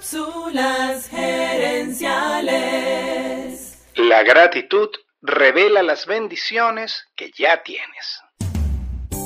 Cápsulas 0.00 1.08
gerenciales. 1.08 3.76
La 3.96 4.22
gratitud 4.22 4.88
revela 5.20 5.82
las 5.82 6.06
bendiciones 6.06 7.04
que 7.14 7.30
ya 7.38 7.62
tienes. 7.62 8.22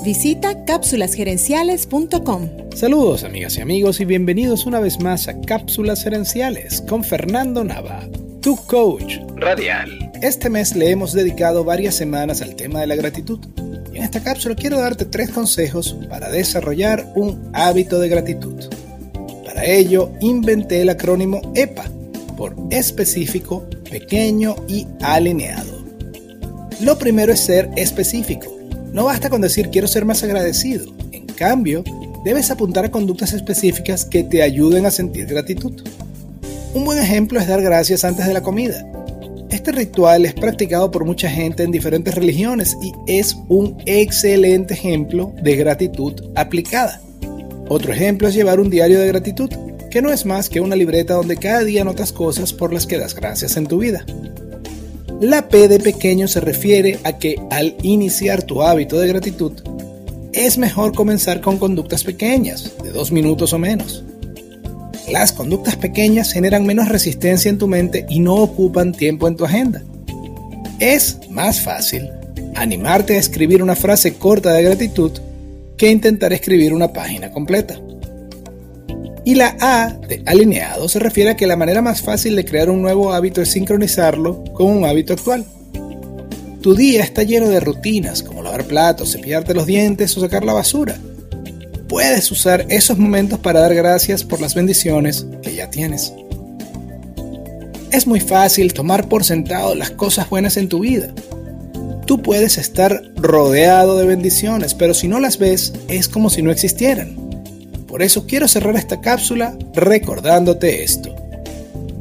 Visita 0.03 0.65
cápsulasgerenciales.com. 0.65 2.73
Saludos 2.75 3.23
amigas 3.23 3.57
y 3.57 3.61
amigos 3.61 4.01
y 4.01 4.05
bienvenidos 4.05 4.67
una 4.67 4.81
vez 4.81 4.99
más 4.99 5.29
a 5.29 5.41
Cápsulas 5.43 6.03
Gerenciales 6.03 6.83
con 6.89 7.05
Fernando 7.05 7.63
Nava, 7.63 8.09
tu 8.43 8.57
coach 8.67 9.19
Radial. 9.37 10.11
Este 10.23 10.51
mes 10.51 10.75
le 10.75 10.91
hemos 10.91 11.13
dedicado 11.13 11.63
varias 11.63 11.95
semanas 11.95 12.43
al 12.43 12.57
tema 12.57 12.81
de 12.81 12.89
la 12.89 12.97
gratitud. 12.97 13.39
Y 13.93 13.99
en 13.99 14.03
esta 14.03 14.25
cápsula 14.25 14.57
quiero 14.57 14.81
darte 14.81 15.05
tres 15.05 15.31
consejos 15.31 15.97
para 16.11 16.31
desarrollar 16.31 17.07
un 17.15 17.53
hábito 17.55 18.01
de 18.01 18.09
gratitud. 18.09 18.65
Para 19.55 19.67
ello, 19.67 20.11
inventé 20.21 20.83
el 20.83 20.89
acrónimo 20.89 21.41
EPA, 21.55 21.85
por 22.37 22.57
específico, 22.71 23.65
pequeño 23.89 24.57
y 24.67 24.85
alineado. 25.01 25.85
Lo 26.81 26.99
primero 26.99 27.33
es 27.33 27.45
ser 27.45 27.71
específico. 27.77 28.53
No 28.93 29.05
basta 29.05 29.31
con 29.31 29.43
decir 29.43 29.71
quiero 29.71 29.87
ser 29.87 30.05
más 30.05 30.25
agradecido. 30.25 30.93
En 31.13 31.27
cambio, 31.27 31.85
debes 32.25 32.51
apuntar 32.51 32.85
a 32.85 32.91
conductas 32.91 33.33
específicas 33.33 34.05
que 34.05 34.25
te 34.25 34.43
ayuden 34.43 34.87
a 34.87 34.91
sentir 34.91 35.27
gratitud. 35.27 35.85
Un 36.75 36.85
buen 36.85 36.99
ejemplo 36.99 37.39
es 37.39 37.47
dar 37.47 37.63
gracias 37.63 38.05
antes 38.05 38.27
de 38.27 38.35
la 38.35 38.43
comida. 38.43 38.85
Este 39.51 39.71
ritual 39.71 40.25
es 40.25 40.35
practicado 40.35 40.91
por 40.91 41.05
mucha 41.05 41.31
gente 41.31 41.63
en 41.63 41.71
diferentes 41.71 42.17
religiones 42.17 42.77
y 42.83 42.93
es 43.07 43.37
un 43.49 43.77
excelente 43.87 44.75
ejemplo 44.75 45.33
de 45.41 45.55
gratitud 45.55 46.13
aplicada. 46.35 47.01
Otro 47.69 47.93
ejemplo 47.93 48.29
es 48.29 48.35
llevar 48.35 48.61
un 48.61 48.71
diario 48.71 49.01
de 49.01 49.09
gratitud, 49.09 49.51
que 49.91 50.03
no 50.03 50.13
es 50.13 50.27
más 50.27 50.49
que 50.49 50.61
una 50.61 50.77
libreta 50.77 51.15
donde 51.15 51.37
cada 51.37 51.65
día 51.65 51.85
notas 51.85 52.13
cosas 52.13 52.53
por 52.53 52.73
las 52.73 52.87
que 52.87 52.99
das 52.99 53.15
gracias 53.15 53.57
en 53.57 53.67
tu 53.67 53.79
vida. 53.79 54.05
La 55.21 55.49
P 55.49 55.69
de 55.69 55.79
pequeño 55.79 56.29
se 56.29 56.41
refiere 56.41 56.99
a 57.05 57.19
que 57.19 57.41
al 57.51 57.77
iniciar 57.83 58.43
tu 58.43 58.63
hábito 58.63 58.99
de 58.99 59.09
gratitud, 59.09 59.53
es 60.33 60.59
mejor 60.59 60.95
comenzar 60.95 61.41
con 61.41 61.59
conductas 61.59 62.03
pequeñas, 62.03 62.73
de 62.83 62.91
dos 62.91 63.13
minutos 63.13 63.53
o 63.53 63.59
menos. 63.59 64.05
Las 65.09 65.33
conductas 65.33 65.77
pequeñas 65.77 66.33
generan 66.33 66.67
menos 66.67 66.89
resistencia 66.89 67.49
en 67.49 67.59
tu 67.59 67.69
mente 67.69 68.05
y 68.09 68.21
no 68.21 68.35
ocupan 68.35 68.93
tiempo 68.93 69.29
en 69.29 69.37
tu 69.37 69.45
agenda. 69.45 69.83
Es 70.81 71.21
más 71.31 71.61
fácil 71.61 72.11
animarte 72.57 73.15
a 73.15 73.21
escribir 73.21 73.63
una 73.63 73.77
frase 73.77 74.15
corta 74.15 74.53
de 74.53 74.65
gratitud 74.65 75.13
que 75.77 75.91
intentar 75.91 76.33
escribir 76.33 76.73
una 76.73 76.93
página 76.93 77.31
completa. 77.31 77.81
Y 79.25 79.35
la 79.37 79.57
A 79.61 79.91
de 80.07 80.23
alineado 80.27 80.89
se 80.89 80.99
refiere 80.99 81.31
a 81.31 81.37
que 81.37 81.47
la 81.47 81.57
manera 81.57 81.81
más 81.81 82.03
fácil 82.03 82.37
de 82.37 82.45
crear 82.45 82.69
un 82.69 82.83
nuevo 82.83 83.13
hábito 83.13 83.41
es 83.41 83.51
sincronizarlo 83.51 84.45
con 84.53 84.67
un 84.67 84.85
hábito 84.85 85.15
actual. 85.15 85.45
Tu 86.61 86.75
día 86.75 87.03
está 87.03 87.23
lleno 87.23 87.49
de 87.49 87.61
rutinas 87.61 88.23
como 88.23 88.43
lavar 88.43 88.65
platos, 88.65 89.13
cepillarte 89.13 89.55
los 89.55 89.67
dientes 89.67 90.17
o 90.17 90.21
sacar 90.21 90.45
la 90.45 90.53
basura. 90.53 90.99
Puedes 91.89 92.31
usar 92.31 92.67
esos 92.69 92.99
momentos 92.99 93.39
para 93.39 93.61
dar 93.61 93.75
gracias 93.75 94.25
por 94.25 94.41
las 94.41 94.55
bendiciones 94.55 95.27
que 95.43 95.55
ya 95.55 95.71
tienes. 95.71 96.13
Es 97.93 98.07
muy 98.07 98.21
fácil 98.21 98.75
tomar 98.75 99.09
por 99.09 99.25
sentado 99.25 99.75
las 99.75 99.91
cosas 99.91 100.29
buenas 100.29 100.57
en 100.57 100.69
tu 100.69 100.81
vida, 100.81 101.15
Tú 102.15 102.23
puedes 102.23 102.59
estar 102.59 103.03
rodeado 103.17 103.99
de 103.99 104.07
bendiciones, 104.07 104.73
pero 104.73 104.95
si 104.95 105.09
no 105.09 105.19
las 105.19 105.37
ves, 105.37 105.73
es 105.89 106.09
como 106.09 106.31
si 106.31 106.43
no 106.43 106.53
existieran. 106.53 107.17
Por 107.89 108.03
eso 108.05 108.25
quiero 108.29 108.47
cerrar 108.47 108.77
esta 108.77 109.01
cápsula 109.01 109.59
recordándote 109.75 110.85
esto. 110.85 111.13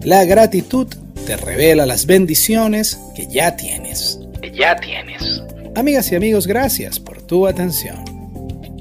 La 0.04 0.24
gratitud 0.24 0.86
te 1.26 1.36
revela 1.36 1.88
las 1.88 2.06
bendiciones 2.06 3.00
que 3.16 3.26
ya 3.26 3.56
tienes. 3.56 4.20
Que 4.40 4.52
ya 4.52 4.76
tienes. 4.76 5.42
Amigas 5.74 6.12
y 6.12 6.16
amigos, 6.16 6.46
gracias 6.46 7.00
por 7.00 7.24
tu 7.24 7.48
atención. 7.48 8.06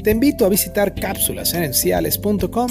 Te 0.05 0.11
invito 0.11 0.45
a 0.45 0.51
visitar 0.51 0.95
cápsulasgerenciales.com 0.95 2.69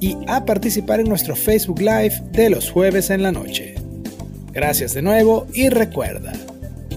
y 0.00 0.18
a 0.26 0.44
participar 0.44 1.00
en 1.00 1.08
nuestro 1.08 1.34
Facebook 1.34 1.80
Live 1.80 2.20
de 2.32 2.50
los 2.50 2.70
jueves 2.70 3.08
en 3.08 3.22
la 3.22 3.32
noche. 3.32 3.74
Gracias 4.52 4.92
de 4.92 5.00
nuevo 5.00 5.46
y 5.54 5.70
recuerda, 5.70 6.34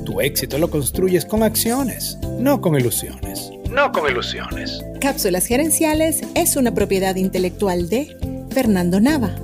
tu 0.06 0.22
éxito 0.22 0.58
lo 0.58 0.70
construyes 0.70 1.26
con 1.26 1.44
acciones, 1.44 2.18
no 2.40 2.62
con 2.62 2.80
ilusiones. 2.80 3.52
No 3.70 3.92
con 3.92 4.10
ilusiones. 4.10 4.82
Cápsulas 5.02 5.48
Gerenciales 5.48 6.22
es 6.36 6.56
una 6.56 6.74
propiedad 6.74 7.16
intelectual 7.16 7.90
de 7.90 8.16
Fernando 8.52 9.02
Nava. 9.02 9.36